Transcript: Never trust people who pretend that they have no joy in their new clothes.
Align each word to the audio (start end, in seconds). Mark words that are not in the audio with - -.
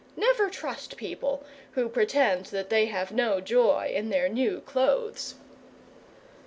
Never 0.17 0.49
trust 0.49 0.97
people 0.97 1.45
who 1.73 1.87
pretend 1.87 2.47
that 2.47 2.71
they 2.71 2.87
have 2.87 3.11
no 3.11 3.39
joy 3.39 3.93
in 3.95 4.09
their 4.09 4.29
new 4.29 4.61
clothes. 4.61 5.35